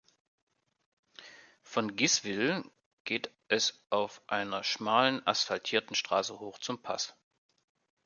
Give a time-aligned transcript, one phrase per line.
[1.61, 2.63] Von Giswil
[3.03, 7.13] geht es auf einer schmalen, asphaltierten Strasse hoch zum Pass.